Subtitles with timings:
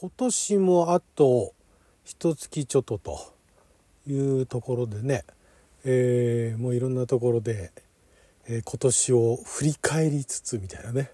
[0.00, 1.54] 今年もあと
[2.04, 3.18] 一月ちょっとと
[4.06, 5.24] いうところでね、
[5.84, 7.72] えー、もういろんなところで、
[8.46, 11.10] えー、今年を振り返りつつみたいなね。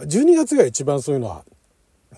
[0.00, 1.44] 12月が一番そういうのは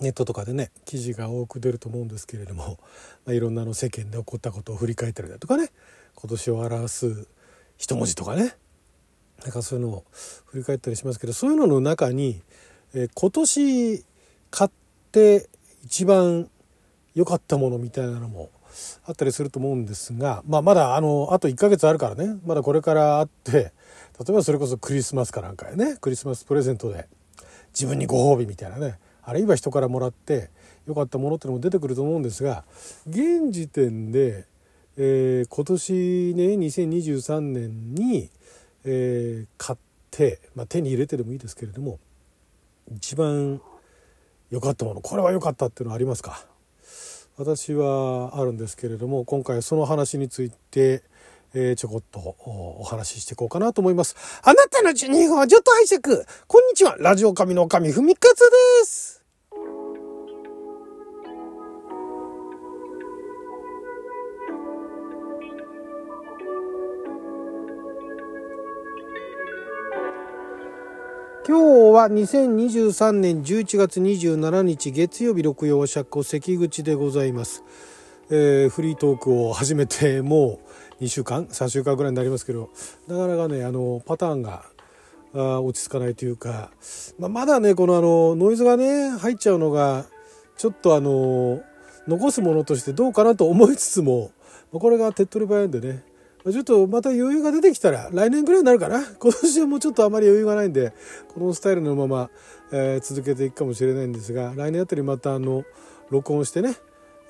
[0.01, 2.79] ネットとかでね記事が多く出ると思うんですけれども、
[3.27, 5.69] まあ、いろんなの世間で起こったことを振り返ったりだとかね
[6.15, 7.27] 今年を表す
[7.77, 8.55] 一文字とかね
[9.43, 10.03] なんかそういうのを
[10.45, 12.41] 振り返ったりしますけどそういうのの中に、
[12.95, 14.03] えー、今年
[14.49, 14.71] 買っ
[15.11, 15.47] て
[15.87, 16.49] 一番
[17.15, 18.49] 良かったものみたいなのも
[19.05, 22.35] あったりすると思うんですが、まあ、まだあのあと1ヶ月あるからね。
[22.45, 23.71] まだこれからあって例
[24.29, 25.95] えばそれこそクリスマスかなんかやね。
[25.95, 27.07] クリスマスプレゼントで
[27.73, 28.99] 自分にご褒美みたいなね。
[29.23, 30.49] あるいは人からもらって
[30.85, 32.65] 良かったものっていうのも出てくると思うんですが
[33.07, 34.45] 現時点で、
[34.97, 35.93] えー、今年
[36.35, 38.29] ね2023年に、
[38.83, 39.79] えー、買っ
[40.11, 41.99] て、まあ、手に入れてでもいいですけれども
[42.95, 43.61] 一番
[44.49, 46.45] 良かったものこれは良かったっていうのはありますか？
[47.37, 51.03] 私はあるんですけれども今回その話について、
[51.53, 54.15] えー、ちょこっとお話ししていこうかなと思います。
[54.43, 56.25] あなたの12分はちょっと拝借。
[56.47, 56.95] こんにちは。
[56.99, 58.33] ラジオ神の神文勝
[58.81, 59.16] です。
[71.47, 77.63] 今日は2023年11月27日月曜日六曜釈迦関口でございます、
[78.29, 80.59] えー、フリートークを始めても
[80.99, 82.69] う2週間3週間ぐらいになりますけど
[83.07, 84.65] なかなかねあのパターンが
[85.33, 86.69] あ落ち着かないというか、
[87.17, 90.03] まあ、まだねこのあのノイズがね入っちゃうのが
[90.57, 91.61] ちょっとあの
[92.09, 94.31] 残すものとしてどうかなと思いつつも
[94.73, 96.03] これが手っ取り早いんでね
[96.51, 99.03] ちょっとまた余裕が出てきたら来年ぐらいになるかな。
[99.03, 100.93] 今年はもうちょっとあまり余裕がないんで
[101.33, 102.29] このスタイルのまま、
[102.71, 105.63] えー、続けていくかもしれないんですが来年あたりまたあの
[106.09, 106.75] 録音してね、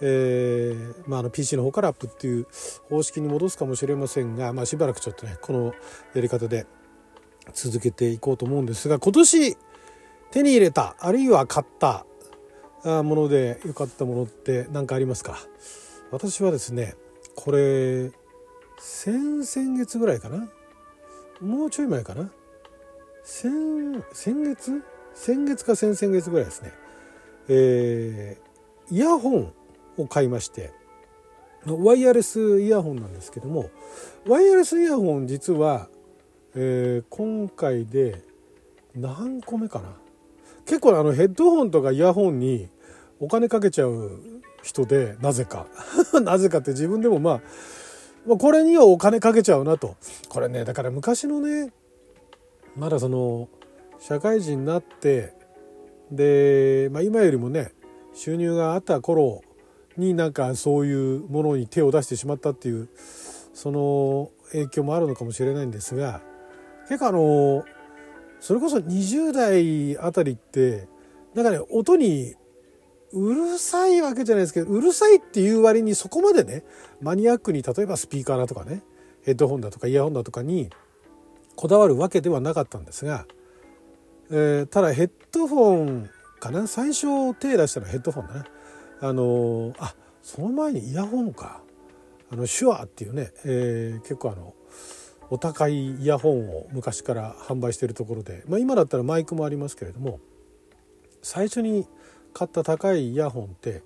[0.01, 2.47] えーまあ、あの PC の方からアップっていう
[2.89, 5.73] 方式に戻すかもしれませんが、まあ、しばらくちょっとねこの
[6.13, 6.67] やり方で
[7.53, 9.57] 続けていこうと思うんですが今年
[10.31, 12.05] 手に入れたあるいは買った
[12.83, 15.39] もので良かったものって何かありますか？
[16.11, 16.95] 私はですね
[17.35, 18.11] これ
[18.79, 20.47] 先々月ぐらいかな？
[21.41, 22.29] もうちょい前かな？
[23.23, 24.83] 先先月？
[25.13, 26.71] 先月か先々月ぐらいですね。
[27.49, 29.53] えー、イヤホン
[29.97, 30.71] を買いまして
[31.65, 33.69] ワイヤレスイヤホンなんですけども
[34.27, 35.87] ワイヤレスイヤホン実は、
[36.55, 38.21] えー、今回で
[38.95, 39.95] 何個目かな？
[40.65, 42.69] 結構あのヘッドホンとかイヤホンに
[43.19, 44.19] お金かけちゃう
[44.61, 45.67] 人でなぜか。
[46.21, 47.41] なぜかって自分でもまあ
[48.35, 49.95] これにはお金かけちゃうなと。
[50.27, 51.71] これねだから昔のね
[52.75, 53.47] まだその
[53.99, 55.33] 社会人になって
[56.11, 57.71] で、まあ、今よりもね
[58.13, 59.41] 収入があった頃
[59.97, 62.89] になんかそういうものに手を出してしまったっていう
[63.53, 66.21] その影響もあるのかもしれないんですが
[66.87, 67.65] 結構あの
[68.39, 70.87] それこそ20代あたりって
[71.33, 72.35] なんかね音に
[73.13, 76.63] うるさいわけじゃないですけどうるさいっていう割にそこまでね
[77.01, 78.81] マニアックに例えばスピーカーだとかね
[79.23, 80.69] ヘッドホンだとかイヤホンだとかに
[81.55, 83.25] こだわるわけではなかったんですが、
[84.29, 86.09] えー、ただヘッドフォン
[86.39, 88.45] かな最初手出したのはヘッドフォンだな。
[88.99, 91.61] あのあその前にイヤホンか。
[92.29, 94.53] あの手話っていうね、えー、結構あの
[95.29, 100.19] お高いイヤホンを昔から販売しているところで、まあ、今だったらマイクもありますけれども
[101.21, 101.87] 最初に
[102.33, 103.81] 買った高いイヤホンって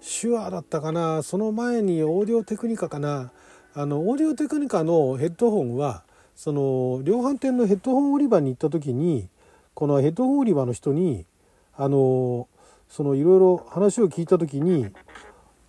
[0.00, 3.32] 手話だったかなその前にオーディオテクニカかな。
[3.74, 9.28] あのオーディオテクニカのヘッドホンはその量販店のヘッドホン売り場に行った時に
[9.74, 11.26] このヘッドホン売り場の人に
[11.74, 12.48] あの
[12.88, 14.88] そのいろいろ話を聞いた時に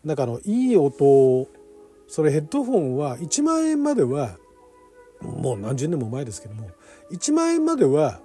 [0.06, 1.50] なんかあのいい音を
[2.08, 4.38] それヘッドホンは1万円までは
[5.22, 6.70] もう何十年も前ですけども
[7.12, 8.22] 1万円までは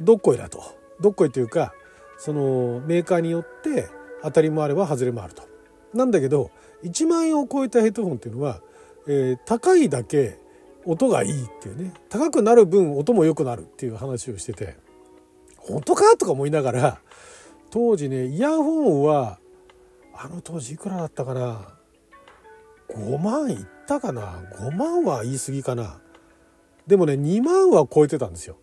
[0.00, 0.80] どっこいだと。
[1.00, 1.72] どっこいというか
[2.20, 3.88] そのメーカーによって
[4.22, 5.42] 当たりもあれば外れもあると。
[5.94, 6.50] なんだけど
[6.84, 8.60] 1万円を超えたヘッドホンっていうのは、
[9.08, 10.38] えー、高いだけ
[10.84, 11.94] 音がいいっていうね。
[12.10, 14.76] 高くなる分音も良くなるっていう話をしてて。
[15.56, 17.00] 本当かとか思いながら
[17.70, 19.38] 当時ねイヤホンは
[20.14, 21.74] あの当時いくらだったかな
[22.90, 26.00] ？5万いったかな？5万は言い過ぎかな。
[26.86, 28.56] でもね2万は超えてたんですよ。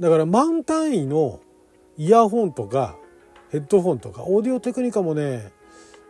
[0.00, 1.40] だから万単位の
[1.98, 2.96] イヤホンとか
[3.50, 5.52] ヘッドホンとかオーディオテクニカもね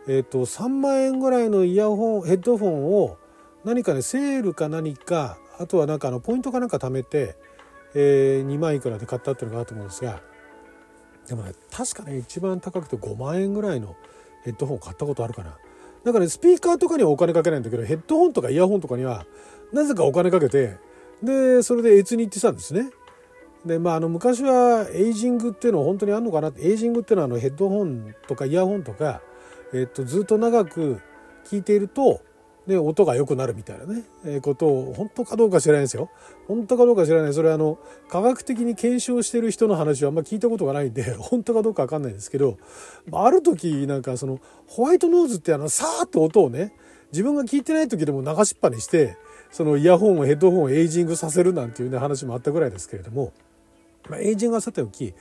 [0.07, 3.17] えっ、ー、と3万円ぐらいのイヤホンヘッドホンを
[3.63, 7.35] 何かねセールか何かあとはなんかあのポイントかなんか貯めて、
[7.95, 10.21] えー、2万いくらで買ったっていうのがあると思うんですが
[11.27, 13.95] でもね確かね一番高くて5万円ぐらいの
[14.43, 15.57] ヘッドホン買ったことあるかな
[16.03, 19.25] だから、ね、スピーカーとかにはお金かけないんだけどヘッドホンとかイヤホンとかには
[19.73, 20.77] なぜかお金かけて
[21.21, 22.91] でそれで越に行ってたんですね。
[23.67, 29.21] でまあ、あの昔はエイジングっていうのは本当にあるのかなってエイジングっていうのはあのヘッドホンとかイヤホンとか、
[29.73, 31.01] えっと、ずっと長く
[31.45, 32.21] 聞いていると
[32.67, 36.11] で音が良くなるみたいなね、えー、ことを本当かどうか知らないですよ。
[36.47, 37.33] 本当かどうか知らない。
[37.33, 37.79] それはあの
[38.09, 42.57] 科学的に検証してる人の話はあんま聞いたことがないんで 本当かどうか分かんないんですけど
[43.13, 46.73] ある時なんかそのホワイトノーズってあのさーっと音をね
[47.13, 49.17] 自分が聞いてない時でも流しっぱにして
[49.49, 53.31] そのイヤホンをヘッドホンをエイジングさせるなんていうね話もあったぐらいですけれども、
[54.09, 55.13] まあ、エイジングはさておき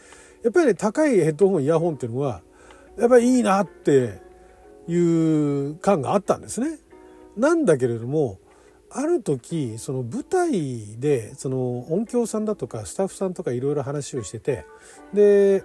[0.42, 2.42] やっぱりね高いヘッドホンイヤホンっていうのは
[2.98, 4.20] やっぱりいいなって
[4.88, 6.78] いう感があったんですね。
[7.36, 8.38] なんだけれども
[8.90, 14.64] ある時その舞台でその音響さんだとかスタッフさんとかいろいろ話をしてて
[15.12, 15.64] で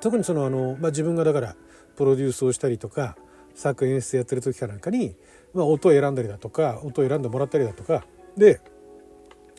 [0.00, 1.56] 特にそのあの、まあ、自分がだから
[1.96, 3.16] プロデュースをしたりとか
[3.54, 5.14] 作演出やってる時かなんかに、
[5.52, 8.04] まあ、音を選んだりだとか音を選んでもらったりだとか
[8.36, 8.60] で、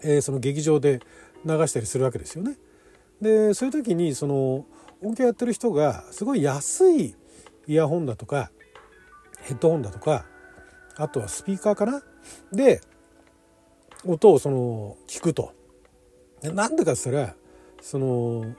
[0.03, 0.99] えー、その劇場で
[1.45, 2.57] 流したりするわけですよね。
[3.21, 4.65] でそういう時にその
[5.01, 7.15] 音響やってる人がすごい安い
[7.67, 8.51] イヤホンだとか
[9.41, 10.25] ヘッドホンだとか
[10.97, 12.01] あとはスピーカーかな？
[12.51, 12.81] で
[14.05, 15.53] 音をその聞くと。
[16.41, 17.35] なんでかっつったら
[17.81, 18.55] その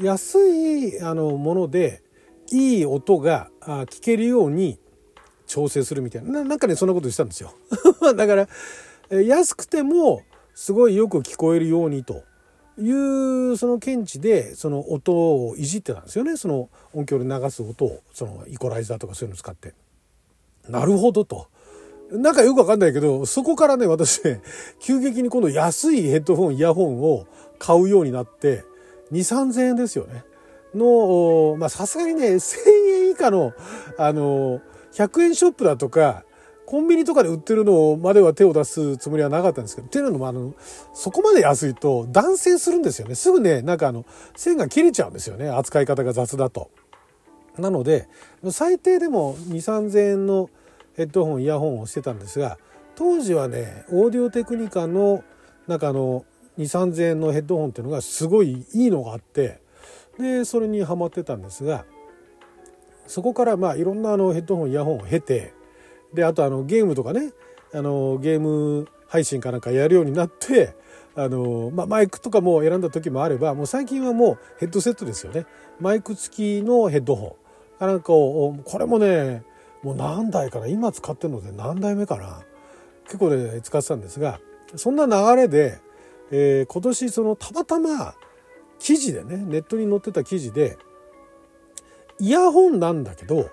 [0.00, 2.02] 安いあのもので
[2.50, 4.78] いい音が聞けるように
[5.46, 7.52] 調整するみたいななんかねそんなことしたんですよ
[8.16, 8.48] だから
[9.10, 10.22] 安くても
[10.54, 12.24] すごいよく聞こえるようにと
[12.78, 12.90] い
[13.52, 19.74] うその見地でその音をいじってたんですよねその音響で流す音をそのイコライザーとかそういうの使って。
[20.68, 21.48] なるほどと。
[22.10, 24.40] なんかよくわかんないけどそこからね私ね
[24.80, 27.26] 急激に今度安いヘッドホンイヤホンを
[27.58, 28.64] 買うようになって
[29.12, 30.24] 2,3,000円ですよね。
[30.74, 32.58] のまあさすがにね1,000
[33.06, 33.52] 円以下の
[33.96, 34.60] あの
[34.92, 36.24] 100円ショップだとか
[36.68, 40.52] コンビニとかで売ってるのまでは手を出すつもりはなかったんですけどっていうのもあの
[40.92, 44.04] そこまで安いと断線するんですよねすぐねなんかあの
[44.36, 46.70] 線が切れちゃうんですよね扱い方が雑だと。
[47.56, 48.06] なので
[48.50, 50.50] 最低でも2,3,000円の
[50.94, 52.58] ヘッドホンイヤホンをしてたんですが
[52.96, 55.24] 当時はねオーディオテクニカの
[55.68, 56.26] 中の
[56.58, 59.62] 2,3,000円のヘッドホンっていうのがすごいいいのがあって
[60.18, 61.86] でそれにはまってたんですが
[63.06, 65.56] そこからまあいろんなあのヘッドホンイヤホンを経て
[66.12, 67.32] であとあのゲームとかね。
[67.72, 70.74] あのゲーム配信かなんかやるようになって
[71.14, 75.46] あの、まあ、マイクとかも選んだ時もあればもう最近はもうヘッドセットですよね。
[75.80, 77.36] マイク付きのヘッドホ
[77.76, 79.42] ンかなんかをこれもね
[79.82, 80.66] もう何台かな。
[80.66, 82.42] 今使ってるので何台目かな。
[83.04, 84.40] 結構ね使ってたんですが
[84.76, 85.78] そんな流れで、
[86.30, 88.14] えー、今年そのたまたま
[88.78, 90.78] 記事でねネットに載ってた記事で
[92.18, 93.50] イヤホンなんだけど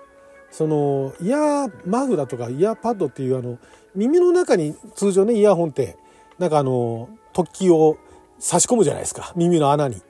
[0.56, 3.58] そのイヤーマフだとかイヤーパッドっていうあの
[3.94, 5.98] 耳の中に通常ねイヤホンって
[6.38, 7.98] なんかあの突起を
[8.38, 10.00] 差し込むじゃないですか耳の穴に。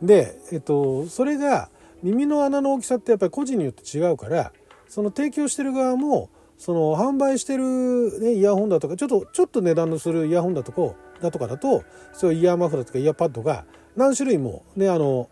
[0.00, 1.68] で、えっと、それが
[2.02, 4.52] 耳の穴の大きさってやっぱり個人によって違うから
[4.88, 11.84] その提供してる側もその販売してる、ね、イヤホンだとかちょっとちょっと値段のするイヤホンだとかだとかだと
[12.14, 15.28] そういうイヤーマフだとかイヤーパッドが何種類もねあの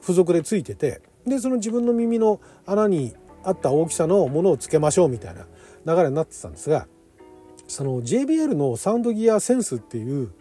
[0.00, 3.14] 付属でついててでその自分の耳の穴に
[3.44, 5.46] 合った大きさのものをつけましょうみたいな
[5.86, 6.86] 流れになってたんですが
[7.66, 10.32] その JBL のサウンドギアセンスっていう、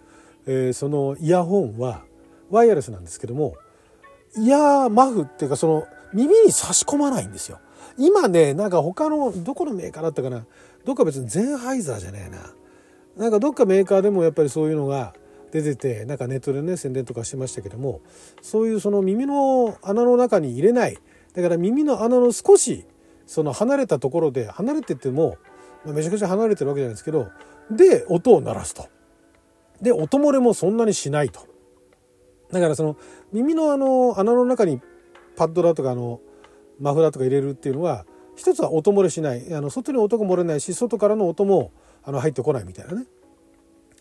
[0.48, 2.04] えー、そのイヤホンは
[2.50, 3.56] ワイヤレスなんですけども
[4.38, 7.60] イヤーマフっていうかその耳に差し込まないんですよ。
[7.98, 10.46] 今ねなんか他のどこのメーカーだったかな
[10.86, 12.54] どっか別にゼンハイザーじゃねえな
[13.18, 15.14] なんかどっかメーカーでもやっぱりそういうのが
[15.52, 18.02] 出ててなんかネットでね宣伝とかしてましたけども
[18.42, 20.98] そういうその耳の穴の中に入れない
[21.34, 22.86] だから耳の穴の少し
[23.30, 25.38] その離れたところで離れてても
[25.86, 27.30] めちゃくちゃ離れてるわけじゃないですけど
[27.70, 28.90] で音を鳴らすと。
[29.80, 31.42] で音漏れもそんなにしないと。
[32.52, 32.98] だからその
[33.32, 34.82] 耳のあの穴の中に
[35.38, 36.22] パッドだとかあの
[36.80, 41.72] マフラーとか入れるっていうのは一つは音漏れしないあの外に音が漏れないし外からの音も
[42.04, 43.06] あの入ってこないみたいなね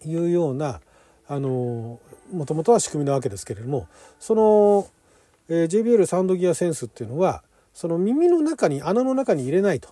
[0.07, 0.81] いうような
[1.29, 2.01] あの
[2.33, 4.87] もともとは仕組みなわけですけれどもその、
[5.51, 7.45] えー、JBL サウンドギアセンスっていうのは
[7.79, 9.91] その耳の中に穴の中に入れないと。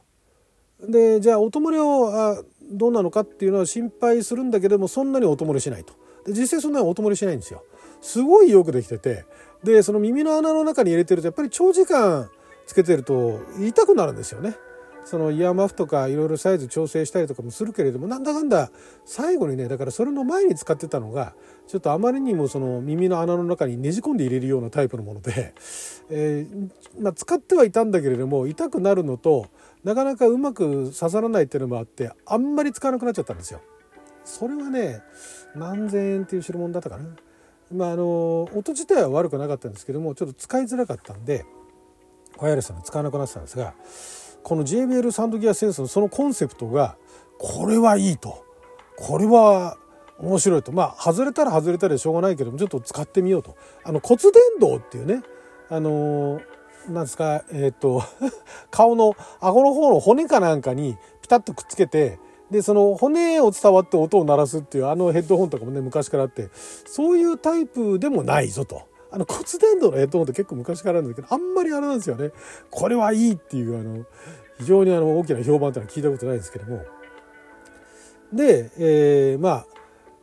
[0.80, 5.94] でじゃあ音漏れをあどうなのかっていうのは心配するんだけどもそんなに音漏れしないと。
[6.26, 7.62] で実際そんなに音漏れしないんですよ。
[8.00, 9.24] すごいよくできてて
[9.62, 12.28] でその耳の穴の中に入れてるとやっぱり長時間
[12.66, 14.56] つけてると痛くなるんですよね。
[15.06, 18.72] そのイヤーマフとかいろいろサイズ調整したりとかもするけれどもなんだかんだ
[19.04, 21.34] 最後にねだからそれの前に使ってたのが
[21.68, 25.54] ちょっとあまりにもその耳の穴の中にねじ込んで入れるようなタイプのもので、
[26.10, 26.70] えー、
[27.00, 29.46] まあ、使ってはいたんだけれども痛くなるのと
[29.84, 33.60] なかなかうまく刺さらないっていうのもあってあんまり使わなくなっちゃったんですよ。
[34.24, 35.02] それはね
[35.54, 37.04] 何千円っていう代物だったかな。
[37.72, 41.46] まああの音自体は悪くなかったんですけどもちょっと使いづらかったんで
[42.38, 43.74] ワイヤレスの使わなくなってたんですが
[44.46, 46.96] この JBL サンドギアセンスのそのコンセプトが
[47.36, 48.44] これはいいと。
[48.96, 49.76] これは
[50.20, 50.70] 面白いと。
[50.70, 53.56] まあ外れたら外れたらしょうがないけどもちょっと使ってみようと。
[53.82, 55.24] あの骨伝導っていうね
[55.68, 56.40] あの
[56.88, 58.04] なんですかえっ、ー、と
[58.70, 66.50] 顔の顎の方の骨かなんかにピタッとくっつけてでその骨を伝わって音を鳴らすっていうあのヘッドホンとかもね昔からあって
[66.86, 68.82] そういうタイプでもないぞと。
[69.16, 72.32] あの骨伝導のヘッドホンって結構昔からあるんだけどあんまりあれなんですよね。
[72.70, 74.04] これはいいっていうあの
[74.58, 76.84] 非常にあの大きな評判っていうのは聞いたことないですけども。
[78.30, 79.66] で、えー、まあ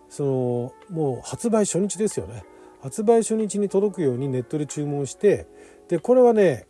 [0.09, 2.43] そのもう発売初日ですよね。
[2.83, 5.47] 発売初日に届くようにネットで注文して
[5.87, 6.67] でこれはね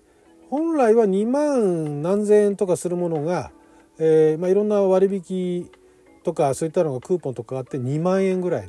[0.50, 3.52] 本来は2万何千円とかするものが、
[4.00, 5.70] えーまあ、いろんな割引
[6.24, 8.68] とかそういったのがクーポンとかあって2万円ぐらい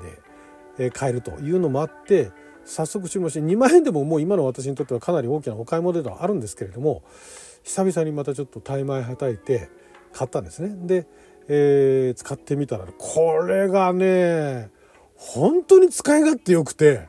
[0.77, 2.33] で買えるというのもあって
[2.65, 7.03] 早速注文して2万円でももう今の私にとってはかなり大きなお買い物ではあるんですけれども
[7.63, 9.69] 久々にまたちょっと大枚はたいて
[10.13, 10.75] 買ったんですね。
[10.87, 11.07] で、
[11.49, 14.71] えー、使ってみたらこれがね
[15.17, 17.09] 本当に使い勝手よくて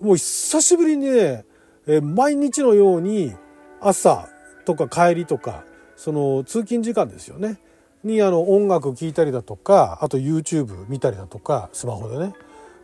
[0.00, 1.44] もう久しぶりにね、
[1.86, 3.34] えー、毎日のように
[3.80, 4.28] 朝
[4.64, 5.64] とか帰りとか
[5.96, 7.58] その通勤時間ですよね
[8.02, 12.34] にあの音楽聴いたりだとかあと YouTube 見たりだとかスマホでね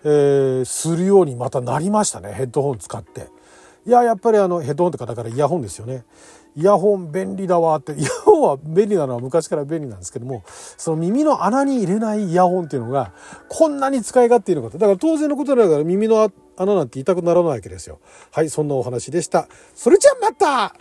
[0.05, 3.29] えー、するようにまたなりましたねヘッドホン使って。
[3.87, 6.05] いややっぱりあのヘッドホンとかだからイヤホンですよね。
[6.57, 13.13] イヤホン便利だわって イヤホンは便利なのは昔から便利なんですけどもその耳の穴に入れないイヤホンっていうのが
[13.49, 18.01] こんなに使い勝手いいのかとだから当然のことだから耳の穴なんて痛くならないわけですよ。
[18.33, 19.49] はいそんなお話でした。
[19.75, 20.75] それじゃあまた